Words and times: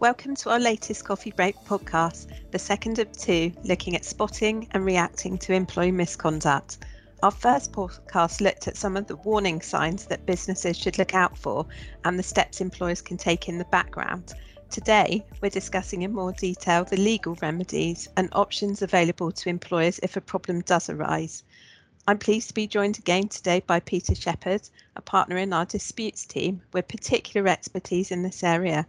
Welcome 0.00 0.34
to 0.36 0.48
our 0.48 0.58
latest 0.58 1.04
Coffee 1.04 1.30
Break 1.30 1.56
podcast, 1.66 2.28
the 2.52 2.58
second 2.58 2.98
of 3.00 3.12
two, 3.12 3.52
looking 3.64 3.94
at 3.94 4.06
spotting 4.06 4.66
and 4.70 4.82
reacting 4.82 5.36
to 5.36 5.52
employee 5.52 5.92
misconduct. 5.92 6.86
Our 7.22 7.30
first 7.30 7.70
podcast 7.72 8.40
looked 8.40 8.66
at 8.66 8.78
some 8.78 8.96
of 8.96 9.06
the 9.08 9.16
warning 9.16 9.60
signs 9.60 10.06
that 10.06 10.24
businesses 10.24 10.78
should 10.78 10.96
look 10.96 11.14
out 11.14 11.36
for 11.36 11.66
and 12.06 12.18
the 12.18 12.22
steps 12.22 12.62
employers 12.62 13.02
can 13.02 13.18
take 13.18 13.46
in 13.46 13.58
the 13.58 13.66
background. 13.66 14.32
Today, 14.70 15.22
we're 15.42 15.50
discussing 15.50 16.00
in 16.00 16.14
more 16.14 16.32
detail 16.32 16.84
the 16.84 16.96
legal 16.96 17.36
remedies 17.42 18.08
and 18.16 18.30
options 18.32 18.80
available 18.80 19.30
to 19.32 19.50
employers 19.50 20.00
if 20.02 20.16
a 20.16 20.22
problem 20.22 20.62
does 20.62 20.88
arise. 20.88 21.42
I'm 22.08 22.16
pleased 22.16 22.48
to 22.48 22.54
be 22.54 22.66
joined 22.66 22.96
again 22.96 23.28
today 23.28 23.62
by 23.66 23.80
Peter 23.80 24.14
Shepherd, 24.14 24.62
a 24.96 25.02
partner 25.02 25.36
in 25.36 25.52
our 25.52 25.66
disputes 25.66 26.24
team 26.24 26.62
with 26.72 26.88
particular 26.88 27.46
expertise 27.48 28.10
in 28.10 28.22
this 28.22 28.42
area. 28.42 28.86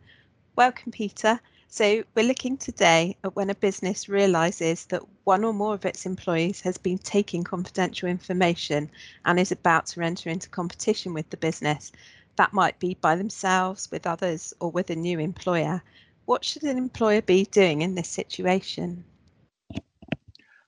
Welcome, 0.58 0.92
Peter. 0.92 1.40
So, 1.70 2.04
we're 2.14 2.28
looking 2.28 2.58
today 2.58 3.16
at 3.24 3.38
when 3.38 3.50
a 3.50 3.56
business 3.56 4.10
realises 4.10 4.86
that 4.88 5.02
one 5.24 5.46
or 5.46 5.54
more 5.54 5.74
of 5.74 5.86
its 5.86 6.06
employees 6.06 6.60
has 6.62 6.78
been 6.78 6.98
taking 6.98 7.42
confidential 7.42 8.10
information 8.10 8.92
and 9.24 9.40
is 9.40 9.54
about 9.54 9.86
to 9.88 10.02
enter 10.02 10.30
into 10.30 10.50
competition 10.50 11.14
with 11.14 11.30
the 11.30 11.38
business. 11.38 11.94
That 12.36 12.52
might 12.52 12.78
be 12.80 12.96
by 12.96 13.16
themselves, 13.16 13.90
with 13.92 14.06
others, 14.06 14.54
or 14.60 14.70
with 14.70 14.90
a 14.90 14.96
new 14.96 15.20
employer. 15.20 15.82
What 16.26 16.44
should 16.44 16.64
an 16.64 16.78
employer 16.78 17.22
be 17.22 17.46
doing 17.46 17.82
in 17.82 17.96
this 17.96 18.10
situation? 18.10 19.06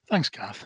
Thanks, 0.10 0.30
Kath. 0.30 0.66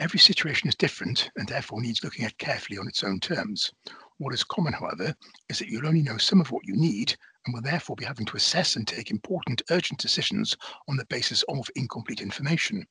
Every 0.00 0.18
situation 0.18 0.68
is 0.68 0.74
different 0.74 1.30
and 1.36 1.46
therefore 1.46 1.80
needs 1.80 2.02
looking 2.02 2.24
at 2.24 2.36
carefully 2.38 2.78
on 2.78 2.88
its 2.88 3.04
own 3.04 3.20
terms. 3.20 3.72
What 4.18 4.34
is 4.34 4.42
common, 4.42 4.72
however, 4.72 5.14
is 5.48 5.60
that 5.60 5.68
you'll 5.68 5.86
only 5.86 6.02
know 6.02 6.18
some 6.18 6.40
of 6.40 6.50
what 6.50 6.66
you 6.66 6.74
need 6.74 7.16
and 7.44 7.54
will 7.54 7.62
therefore 7.62 7.96
be 7.96 8.04
having 8.04 8.26
to 8.26 8.36
assess 8.36 8.76
and 8.76 8.86
take 8.86 9.10
important, 9.10 9.62
urgent 9.70 10.00
decisions 10.00 10.56
on 10.88 10.96
the 10.96 11.06
basis 11.06 11.42
of 11.44 11.68
incomplete 11.76 12.20
information. 12.20 12.86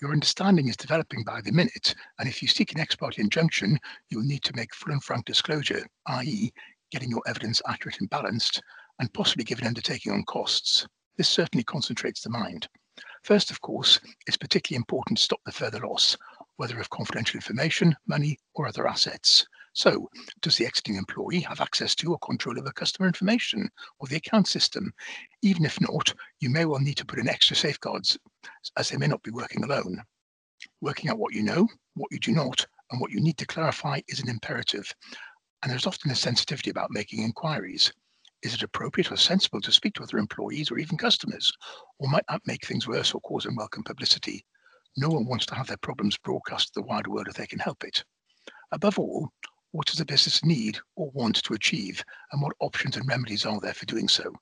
Your 0.00 0.12
understanding 0.12 0.68
is 0.68 0.76
developing 0.76 1.22
by 1.24 1.40
the 1.40 1.52
minute, 1.52 1.94
and 2.18 2.28
if 2.28 2.42
you 2.42 2.48
seek 2.48 2.72
an 2.72 2.80
ex 2.80 2.96
parte 2.96 3.20
injunction, 3.20 3.78
you 4.08 4.18
will 4.18 4.26
need 4.26 4.42
to 4.44 4.56
make 4.56 4.74
full 4.74 4.92
and 4.92 5.02
frank 5.02 5.24
disclosure, 5.26 5.86
i.e., 6.06 6.52
getting 6.90 7.10
your 7.10 7.22
evidence 7.26 7.62
accurate 7.68 8.00
and 8.00 8.10
balanced, 8.10 8.60
and 8.98 9.12
possibly 9.14 9.44
give 9.44 9.60
an 9.60 9.66
undertaking 9.66 10.12
on 10.12 10.24
costs. 10.24 10.86
This 11.16 11.28
certainly 11.28 11.64
concentrates 11.64 12.22
the 12.22 12.30
mind. 12.30 12.68
First, 13.22 13.50
of 13.50 13.60
course, 13.60 14.00
it's 14.26 14.36
particularly 14.36 14.78
important 14.78 15.18
to 15.18 15.24
stop 15.24 15.40
the 15.44 15.52
further 15.52 15.80
loss, 15.80 16.16
whether 16.56 16.78
of 16.80 16.90
confidential 16.90 17.38
information, 17.38 17.96
money, 18.06 18.38
or 18.54 18.66
other 18.66 18.86
assets. 18.86 19.46
So, 19.76 20.08
does 20.40 20.56
the 20.56 20.66
exiting 20.66 20.94
employee 20.94 21.40
have 21.40 21.60
access 21.60 21.96
to 21.96 22.12
or 22.12 22.18
control 22.20 22.58
over 22.60 22.70
customer 22.70 23.08
information 23.08 23.68
or 23.98 24.06
the 24.06 24.14
account 24.14 24.46
system? 24.46 24.92
Even 25.42 25.64
if 25.64 25.80
not, 25.80 26.14
you 26.38 26.48
may 26.48 26.64
well 26.64 26.78
need 26.78 26.96
to 26.98 27.04
put 27.04 27.18
in 27.18 27.28
extra 27.28 27.56
safeguards 27.56 28.16
as 28.76 28.88
they 28.88 28.96
may 28.96 29.08
not 29.08 29.24
be 29.24 29.32
working 29.32 29.64
alone. 29.64 30.00
Working 30.80 31.10
out 31.10 31.18
what 31.18 31.34
you 31.34 31.42
know, 31.42 31.66
what 31.94 32.12
you 32.12 32.20
do 32.20 32.30
not, 32.30 32.64
and 32.92 33.00
what 33.00 33.10
you 33.10 33.20
need 33.20 33.36
to 33.38 33.46
clarify 33.46 34.00
is 34.06 34.20
an 34.20 34.28
imperative. 34.28 34.94
And 35.62 35.72
there's 35.72 35.88
often 35.88 36.12
a 36.12 36.16
sensitivity 36.16 36.70
about 36.70 36.92
making 36.92 37.24
inquiries. 37.24 37.92
Is 38.42 38.54
it 38.54 38.62
appropriate 38.62 39.10
or 39.10 39.16
sensible 39.16 39.60
to 39.62 39.72
speak 39.72 39.94
to 39.94 40.04
other 40.04 40.18
employees 40.18 40.70
or 40.70 40.78
even 40.78 40.96
customers? 40.96 41.52
Or 41.98 42.08
might 42.08 42.24
that 42.28 42.42
make 42.46 42.64
things 42.64 42.86
worse 42.86 43.12
or 43.12 43.20
cause 43.22 43.44
unwelcome 43.44 43.82
publicity? 43.82 44.46
No 44.96 45.08
one 45.08 45.26
wants 45.26 45.46
to 45.46 45.56
have 45.56 45.66
their 45.66 45.78
problems 45.78 46.16
broadcast 46.16 46.68
to 46.68 46.80
the 46.80 46.86
wider 46.86 47.10
world 47.10 47.26
if 47.26 47.34
they 47.34 47.46
can 47.48 47.58
help 47.58 47.82
it. 47.82 48.04
Above 48.70 49.00
all, 49.00 49.32
what 49.74 49.86
does 49.86 49.98
the 49.98 50.04
business 50.04 50.44
need 50.44 50.78
or 50.94 51.10
want 51.14 51.42
to 51.42 51.52
achieve, 51.52 52.04
and 52.30 52.40
what 52.40 52.54
options 52.60 52.96
and 52.96 53.08
remedies 53.08 53.44
are 53.44 53.58
there 53.60 53.74
for 53.74 53.86
doing 53.86 54.06
so? 54.06 54.32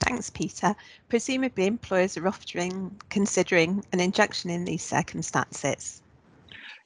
Thanks, 0.00 0.28
Peter. 0.28 0.76
Presumably, 1.08 1.66
employers 1.66 2.18
are 2.18 2.28
often 2.28 2.94
considering 3.08 3.82
an 3.92 4.00
injunction 4.00 4.50
in 4.50 4.66
these 4.66 4.82
circumstances. 4.82 6.02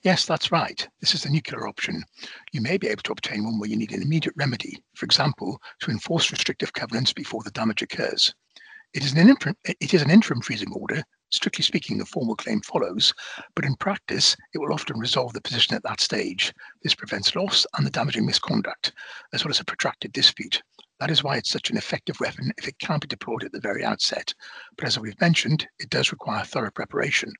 Yes, 0.02 0.24
that's 0.24 0.52
right. 0.52 0.86
This 1.00 1.16
is 1.16 1.24
the 1.24 1.30
nuclear 1.30 1.66
option. 1.66 2.04
You 2.52 2.60
may 2.60 2.76
be 2.76 2.86
able 2.86 3.02
to 3.02 3.12
obtain 3.12 3.42
one 3.42 3.58
where 3.58 3.68
you 3.68 3.76
need 3.76 3.90
an 3.90 4.02
immediate 4.02 4.34
remedy, 4.36 4.80
for 4.94 5.04
example, 5.04 5.60
to 5.80 5.90
enforce 5.90 6.30
restrictive 6.30 6.74
covenants 6.74 7.12
before 7.12 7.42
the 7.42 7.50
damage 7.50 7.82
occurs. 7.82 8.32
It 8.94 9.04
is 9.04 9.14
an 9.14 9.28
interim, 9.28 9.56
it 9.64 9.92
is 9.92 10.02
an 10.02 10.10
interim 10.10 10.42
freezing 10.42 10.72
order 10.72 11.02
Strictly 11.30 11.64
speaking, 11.64 11.98
the 11.98 12.06
formal 12.06 12.36
claim 12.36 12.60
follows, 12.60 13.12
but 13.54 13.64
in 13.64 13.74
practice, 13.76 14.36
it 14.54 14.58
will 14.58 14.72
often 14.72 14.98
resolve 14.98 15.32
the 15.32 15.40
position 15.40 15.74
at 15.74 15.82
that 15.82 16.00
stage. 16.00 16.52
This 16.82 16.94
prevents 16.94 17.34
loss 17.34 17.66
and 17.76 17.84
the 17.84 17.90
damaging 17.90 18.24
misconduct, 18.24 18.92
as 19.32 19.44
well 19.44 19.50
as 19.50 19.58
a 19.58 19.64
protracted 19.64 20.12
dispute. 20.12 20.62
That 21.00 21.10
is 21.10 21.24
why 21.24 21.36
it's 21.36 21.50
such 21.50 21.68
an 21.68 21.76
effective 21.76 22.20
weapon 22.20 22.52
if 22.56 22.68
it 22.68 22.78
can 22.78 23.00
be 23.00 23.08
deployed 23.08 23.44
at 23.44 23.52
the 23.52 23.60
very 23.60 23.84
outset. 23.84 24.32
But 24.76 24.86
as 24.86 24.98
we've 24.98 25.20
mentioned, 25.20 25.66
it 25.78 25.90
does 25.90 26.12
require 26.12 26.44
thorough 26.44 26.70
preparation. 26.70 27.32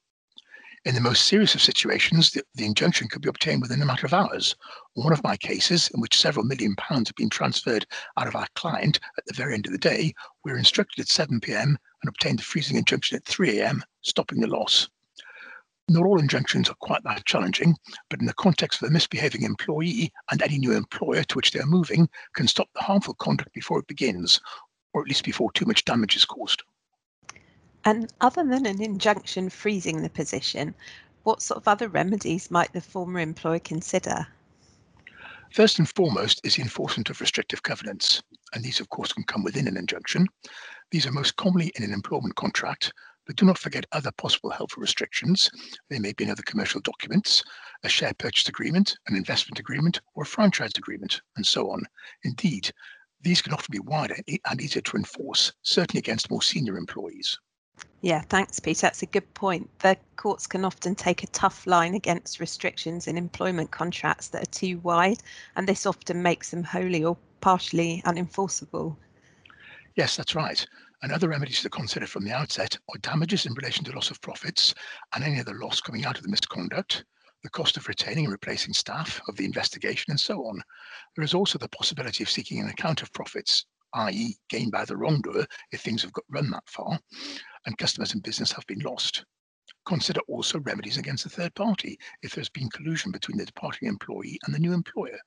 In 0.86 0.94
the 0.94 1.00
most 1.00 1.24
serious 1.24 1.52
of 1.56 1.62
situations, 1.62 2.30
the, 2.30 2.44
the, 2.54 2.64
injunction 2.64 3.08
could 3.08 3.20
be 3.20 3.28
obtained 3.28 3.60
within 3.60 3.82
a 3.82 3.84
matter 3.84 4.06
of 4.06 4.14
hours. 4.14 4.54
One 4.94 5.12
of 5.12 5.24
my 5.24 5.36
cases, 5.36 5.90
in 5.92 6.00
which 6.00 6.16
several 6.16 6.46
million 6.46 6.76
pounds 6.76 7.08
have 7.08 7.16
been 7.16 7.28
transferred 7.28 7.84
out 8.16 8.28
of 8.28 8.36
our 8.36 8.46
client 8.54 9.00
at 9.18 9.26
the 9.26 9.34
very 9.34 9.54
end 9.54 9.66
of 9.66 9.72
the 9.72 9.78
day, 9.78 10.14
we 10.44 10.52
were 10.52 10.56
instructed 10.56 11.02
at 11.02 11.08
7 11.08 11.40
pm 11.40 11.70
and 11.70 12.08
obtained 12.08 12.38
the 12.38 12.44
freezing 12.44 12.76
injunction 12.76 13.16
at 13.16 13.24
3 13.24 13.60
am, 13.62 13.82
stopping 14.02 14.38
the 14.38 14.46
loss. 14.46 14.88
Not 15.88 16.06
all 16.06 16.20
injunctions 16.20 16.70
are 16.70 16.76
quite 16.76 17.02
that 17.02 17.26
challenging, 17.26 17.74
but 18.08 18.20
in 18.20 18.26
the 18.26 18.34
context 18.34 18.80
of 18.80 18.88
a 18.88 18.92
misbehaving 18.92 19.42
employee 19.42 20.12
and 20.30 20.40
any 20.40 20.56
new 20.56 20.70
employer 20.70 21.24
to 21.24 21.34
which 21.34 21.50
they 21.50 21.58
are 21.58 21.66
moving, 21.66 22.08
can 22.36 22.46
stop 22.46 22.68
the 22.74 22.84
harmful 22.84 23.14
conduct 23.14 23.52
before 23.52 23.80
it 23.80 23.88
begins, 23.88 24.40
or 24.94 25.02
at 25.02 25.08
least 25.08 25.24
before 25.24 25.50
too 25.50 25.64
much 25.64 25.84
damage 25.84 26.14
is 26.14 26.24
caused. 26.24 26.62
And 27.86 28.12
other 28.20 28.42
than 28.42 28.66
an 28.66 28.82
injunction 28.82 29.48
freezing 29.48 30.02
the 30.02 30.10
position, 30.10 30.74
what 31.22 31.40
sort 31.40 31.58
of 31.58 31.68
other 31.68 31.86
remedies 31.86 32.50
might 32.50 32.72
the 32.72 32.80
former 32.80 33.20
employer 33.20 33.60
consider? 33.60 34.26
First 35.52 35.78
and 35.78 35.88
foremost 35.88 36.40
is 36.44 36.56
the 36.56 36.62
enforcement 36.62 37.10
of 37.10 37.20
restrictive 37.20 37.62
covenants, 37.62 38.24
and 38.52 38.64
these, 38.64 38.80
of 38.80 38.88
course, 38.88 39.12
can 39.12 39.22
come 39.22 39.44
within 39.44 39.68
an 39.68 39.76
injunction. 39.76 40.26
These 40.90 41.06
are 41.06 41.12
most 41.12 41.36
commonly 41.36 41.70
in 41.76 41.84
an 41.84 41.92
employment 41.92 42.34
contract, 42.34 42.92
but 43.24 43.36
do 43.36 43.46
not 43.46 43.56
forget 43.56 43.86
other 43.92 44.10
possible 44.10 44.50
helpful 44.50 44.80
restrictions. 44.80 45.48
They 45.88 46.00
may 46.00 46.12
be 46.12 46.24
in 46.24 46.30
other 46.30 46.42
commercial 46.42 46.80
documents, 46.80 47.44
a 47.84 47.88
share 47.88 48.14
purchase 48.14 48.48
agreement, 48.48 48.96
an 49.06 49.14
investment 49.14 49.60
agreement, 49.60 50.00
or 50.16 50.24
a 50.24 50.26
franchise 50.26 50.72
agreement, 50.76 51.20
and 51.36 51.46
so 51.46 51.70
on. 51.70 51.84
Indeed, 52.24 52.72
these 53.20 53.40
can 53.40 53.52
often 53.52 53.70
be 53.70 53.78
wider 53.78 54.16
and 54.50 54.60
easier 54.60 54.82
to 54.82 54.96
enforce, 54.96 55.52
certainly 55.62 56.00
against 56.00 56.32
more 56.32 56.42
senior 56.42 56.76
employees. 56.76 57.38
Yeah, 58.02 58.20
thanks, 58.20 58.60
Peter. 58.60 58.82
That's 58.82 59.02
a 59.02 59.06
good 59.06 59.34
point. 59.34 59.68
The 59.80 59.96
courts 60.16 60.46
can 60.46 60.64
often 60.64 60.94
take 60.94 61.22
a 61.22 61.28
tough 61.28 61.66
line 61.66 61.94
against 61.94 62.40
restrictions 62.40 63.08
in 63.08 63.16
employment 63.16 63.70
contracts 63.70 64.28
that 64.28 64.42
are 64.42 64.52
too 64.52 64.78
wide, 64.78 65.18
and 65.56 65.66
this 65.66 65.86
often 65.86 66.22
makes 66.22 66.50
them 66.50 66.62
wholly 66.62 67.04
or 67.04 67.16
partially 67.40 68.02
unenforceable. 68.06 68.96
Yes, 69.96 70.16
that's 70.16 70.34
right. 70.34 70.64
And 71.02 71.10
other 71.10 71.28
remedies 71.28 71.62
to 71.62 71.70
consider 71.70 72.06
from 72.06 72.24
the 72.24 72.32
outset 72.32 72.78
are 72.90 72.98
damages 73.00 73.46
in 73.46 73.54
relation 73.54 73.84
to 73.84 73.92
loss 73.92 74.10
of 74.10 74.20
profits 74.20 74.74
and 75.14 75.24
any 75.24 75.40
other 75.40 75.54
loss 75.54 75.80
coming 75.80 76.04
out 76.04 76.16
of 76.16 76.22
the 76.22 76.30
misconduct, 76.30 77.04
the 77.42 77.50
cost 77.50 77.76
of 77.76 77.88
retaining 77.88 78.24
and 78.24 78.32
replacing 78.32 78.72
staff, 78.72 79.20
of 79.28 79.36
the 79.36 79.44
investigation, 79.44 80.10
and 80.10 80.20
so 80.20 80.46
on. 80.46 80.62
There 81.14 81.24
is 81.24 81.34
also 81.34 81.58
the 81.58 81.68
possibility 81.68 82.22
of 82.22 82.30
seeking 82.30 82.60
an 82.60 82.68
account 82.68 83.02
of 83.02 83.12
profits, 83.12 83.66
i.e., 83.94 84.36
gained 84.48 84.72
by 84.72 84.84
the 84.84 84.96
wrongdoer 84.96 85.46
if 85.72 85.80
things 85.80 86.02
have 86.02 86.12
got 86.12 86.24
run 86.28 86.50
that 86.50 86.68
far, 86.68 86.98
and 87.66 87.78
customers 87.78 88.14
and 88.14 88.22
business 88.22 88.52
have 88.52 88.66
been 88.66 88.80
lost. 88.80 89.24
Consider 89.86 90.20
also 90.28 90.58
remedies 90.60 90.96
against 90.96 91.24
the 91.24 91.30
third 91.30 91.54
party 91.54 91.98
if 92.22 92.34
there's 92.34 92.48
been 92.48 92.68
collusion 92.70 93.12
between 93.12 93.36
the 93.36 93.46
departing 93.46 93.88
employee 93.88 94.38
and 94.44 94.54
the 94.54 94.58
new 94.58 94.72
employer. 94.72 95.18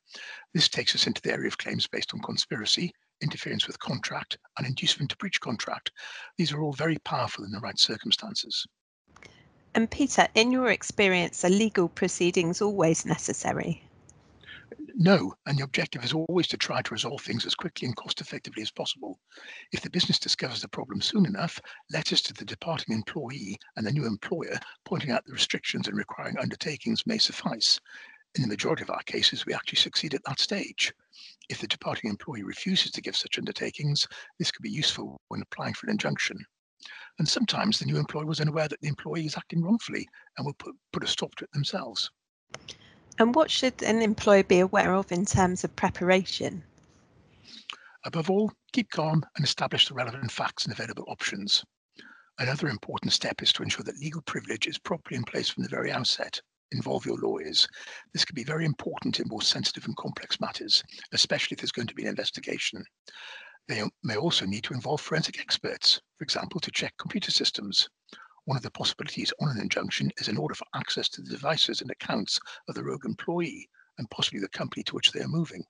This 0.53 0.67
takes 0.67 0.93
us 0.95 1.07
into 1.07 1.21
the 1.21 1.31
area 1.31 1.47
of 1.47 1.57
claims 1.57 1.87
based 1.87 2.13
on 2.13 2.19
conspiracy, 2.21 2.91
interference 3.21 3.67
with 3.67 3.79
contract, 3.79 4.37
and 4.57 4.67
inducement 4.67 5.11
to 5.11 5.17
breach 5.17 5.39
contract. 5.39 5.91
These 6.37 6.51
are 6.51 6.61
all 6.61 6.73
very 6.73 6.97
powerful 6.99 7.45
in 7.45 7.51
the 7.51 7.59
right 7.59 7.79
circumstances. 7.79 8.65
And 9.75 9.89
Peter, 9.89 10.27
in 10.35 10.51
your 10.51 10.71
experience, 10.71 11.45
are 11.45 11.49
legal 11.49 11.87
proceedings 11.87 12.61
always 12.61 13.05
necessary? 13.05 13.83
No, 15.01 15.33
and 15.45 15.57
the 15.57 15.63
objective 15.63 16.03
is 16.03 16.11
always 16.11 16.45
to 16.49 16.57
try 16.57 16.81
to 16.81 16.93
resolve 16.93 17.21
things 17.21 17.45
as 17.45 17.55
quickly 17.55 17.85
and 17.85 17.95
cost 17.95 18.19
effectively 18.19 18.61
as 18.61 18.69
possible. 18.69 19.17
If 19.71 19.79
the 19.79 19.89
business 19.89 20.19
discovers 20.19 20.61
the 20.61 20.67
problem 20.67 20.99
soon 20.99 21.25
enough, 21.25 21.57
letters 21.89 22.21
to 22.23 22.33
the 22.33 22.43
departing 22.43 22.93
employee 22.93 23.57
and 23.77 23.87
the 23.87 23.93
new 23.93 24.05
employer 24.05 24.59
pointing 24.83 25.11
out 25.11 25.23
the 25.23 25.31
restrictions 25.31 25.87
and 25.87 25.95
requiring 25.95 26.37
undertakings 26.37 27.07
may 27.07 27.17
suffice. 27.17 27.79
In 28.35 28.41
the 28.41 28.49
majority 28.49 28.81
of 28.83 28.89
our 28.89 29.01
cases, 29.03 29.45
we 29.45 29.53
actually 29.53 29.77
succeed 29.77 30.13
at 30.13 30.23
that 30.25 30.41
stage. 30.41 30.93
If 31.47 31.61
the 31.61 31.67
departing 31.67 32.09
employee 32.09 32.43
refuses 32.43 32.91
to 32.91 33.01
give 33.01 33.15
such 33.15 33.37
undertakings, 33.37 34.05
this 34.37 34.51
could 34.51 34.63
be 34.63 34.69
useful 34.69 35.21
when 35.29 35.41
applying 35.41 35.75
for 35.75 35.87
an 35.87 35.91
injunction. 35.91 36.37
And 37.19 37.25
sometimes 37.29 37.79
the 37.79 37.85
new 37.85 37.95
employer 37.95 38.25
was 38.25 38.41
unaware 38.41 38.67
that 38.67 38.81
the 38.81 38.89
employee 38.89 39.27
is 39.27 39.37
acting 39.37 39.63
wrongfully 39.63 40.09
and 40.37 40.45
will 40.45 40.55
put, 40.55 40.75
put 40.91 41.05
a 41.05 41.07
stop 41.07 41.35
to 41.35 41.45
it 41.45 41.51
themselves. 41.53 42.11
And 43.19 43.35
what 43.35 43.51
should 43.51 43.83
an 43.83 44.01
employer 44.01 44.43
be 44.43 44.59
aware 44.59 44.95
of 44.95 45.11
in 45.11 45.25
terms 45.25 45.65
of 45.65 45.75
preparation? 45.75 46.63
Above 48.05 48.29
all, 48.29 48.53
keep 48.71 48.89
calm 48.89 49.25
and 49.35 49.45
establish 49.45 49.89
the 49.89 49.93
relevant 49.93 50.31
facts 50.31 50.63
and 50.63 50.73
available 50.73 51.03
options. 51.09 51.65
Another 52.39 52.69
important 52.69 53.11
step 53.11 53.41
is 53.41 53.51
to 53.53 53.63
ensure 53.63 53.83
that 53.83 53.99
legal 53.99 54.21
privilege 54.21 54.67
is 54.67 54.77
properly 54.77 55.17
in 55.17 55.23
place 55.25 55.49
from 55.49 55.63
the 55.63 55.69
very 55.69 55.91
outset. 55.91 56.39
Involve 56.71 57.05
your 57.05 57.17
lawyers. 57.17 57.67
This 58.13 58.23
can 58.23 58.35
be 58.35 58.45
very 58.45 58.63
important 58.63 59.19
in 59.19 59.27
more 59.27 59.41
sensitive 59.41 59.85
and 59.85 59.97
complex 59.97 60.39
matters, 60.39 60.81
especially 61.11 61.55
if 61.55 61.59
there's 61.59 61.73
going 61.73 61.87
to 61.87 61.95
be 61.95 62.03
an 62.03 62.09
investigation. 62.09 62.85
They 63.67 63.83
may 64.03 64.15
also 64.15 64.45
need 64.45 64.63
to 64.63 64.73
involve 64.73 65.01
forensic 65.01 65.41
experts, 65.41 65.99
for 66.17 66.23
example, 66.23 66.61
to 66.61 66.71
check 66.71 66.93
computer 66.97 67.31
systems. 67.31 67.89
One 68.49 68.57
of 68.57 68.63
the 68.63 68.71
possibilities 68.71 69.31
on 69.39 69.49
an 69.49 69.61
injunction 69.61 70.11
is 70.17 70.27
an 70.27 70.37
order 70.37 70.55
for 70.55 70.65
access 70.73 71.07
to 71.09 71.21
the 71.21 71.29
devices 71.29 71.81
and 71.81 71.91
accounts 71.91 72.39
of 72.67 72.73
the 72.73 72.83
rogue 72.83 73.05
employee 73.05 73.69
and 73.99 74.09
possibly 74.09 74.39
the 74.39 74.49
company 74.49 74.81
to 74.85 74.95
which 74.95 75.11
they 75.11 75.21
are 75.21 75.27
moving. 75.27 75.63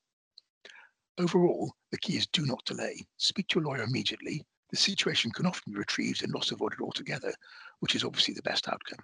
Overall, 1.17 1.73
the 1.91 1.97
key 1.97 2.15
is 2.15 2.25
do 2.27 2.45
not 2.45 2.63
delay. 2.63 3.05
Speak 3.17 3.49
to 3.49 3.59
your 3.59 3.65
lawyer 3.65 3.83
immediately 3.83 4.45
the 4.69 4.77
situation 4.77 5.29
can 5.31 5.45
often 5.45 5.73
be 5.73 5.77
retrieved 5.77 6.23
and 6.23 6.31
loss 6.33 6.51
avoided 6.51 6.79
altogether, 6.79 7.33
which 7.81 7.95
is 7.95 8.05
obviously 8.05 8.33
the 8.33 8.43
best 8.43 8.69
outcome. 8.69 9.03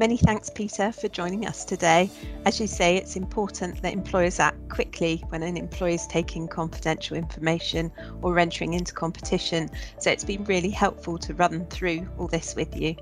Many 0.00 0.16
thanks, 0.16 0.48
Peter, 0.48 0.92
for 0.92 1.08
joining 1.08 1.46
us 1.46 1.62
today. 1.62 2.08
As 2.46 2.58
you 2.58 2.66
say, 2.66 2.96
it's 2.96 3.16
important 3.16 3.82
that 3.82 3.92
employers 3.92 4.40
act 4.40 4.70
quickly 4.70 5.22
when 5.28 5.42
an 5.42 5.58
employee 5.58 5.92
is 5.92 6.06
taking 6.06 6.48
confidential 6.48 7.18
information 7.18 7.92
or 8.22 8.38
entering 8.38 8.72
into 8.72 8.94
competition. 8.94 9.68
So 9.98 10.10
it's 10.10 10.24
been 10.24 10.44
really 10.44 10.70
helpful 10.70 11.18
to 11.18 11.34
run 11.34 11.66
through 11.66 12.08
all 12.16 12.28
this 12.28 12.54
with 12.54 12.74
you. 12.74 12.96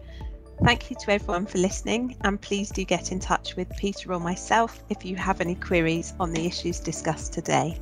Thank 0.64 0.90
you 0.90 0.96
to 1.02 1.12
everyone 1.12 1.46
for 1.46 1.58
listening, 1.58 2.16
and 2.22 2.40
please 2.40 2.72
do 2.72 2.84
get 2.84 3.12
in 3.12 3.20
touch 3.20 3.54
with 3.54 3.68
Peter 3.76 4.12
or 4.12 4.18
myself 4.18 4.82
if 4.88 5.04
you 5.04 5.14
have 5.14 5.40
any 5.40 5.54
queries 5.54 6.14
on 6.18 6.32
the 6.32 6.46
issues 6.46 6.80
discussed 6.80 7.32
today. 7.32 7.78